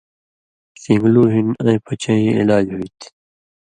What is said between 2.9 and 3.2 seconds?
تھی